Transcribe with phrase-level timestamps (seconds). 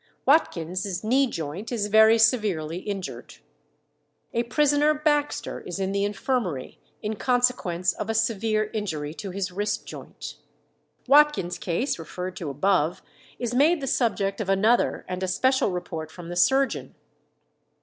[0.25, 3.35] "Watkins' knee joint is very severely injured."
[4.33, 9.51] "A prisoner Baxter is in the infirmary in consequence of a severe injury to his
[9.51, 10.37] wrist joint."
[11.07, 13.03] Watkins' case, referred to above,
[13.37, 16.95] is made the subject of another and a special report from the surgeon.